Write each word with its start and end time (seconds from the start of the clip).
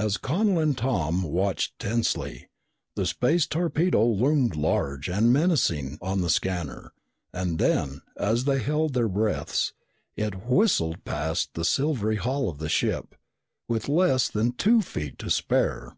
As 0.00 0.16
Connel 0.16 0.58
and 0.58 0.76
Tom 0.76 1.22
watched 1.22 1.78
tensely, 1.78 2.48
the 2.96 3.06
space 3.06 3.46
torpedo 3.46 4.04
loomed 4.04 4.56
large 4.56 5.08
and 5.08 5.32
menacing 5.32 5.96
on 6.02 6.22
the 6.22 6.28
scanner, 6.28 6.92
and 7.32 7.60
then, 7.60 8.02
as 8.16 8.46
they 8.46 8.58
held 8.60 8.94
their 8.94 9.06
breaths, 9.06 9.72
it 10.16 10.44
whistled 10.48 11.04
past 11.04 11.54
the 11.54 11.64
silvery 11.64 12.16
hull 12.16 12.48
of 12.48 12.58
the 12.58 12.68
ship, 12.68 13.14
with 13.68 13.88
less 13.88 14.28
than 14.28 14.54
two 14.54 14.82
feet 14.82 15.20
to 15.20 15.30
spare! 15.30 15.94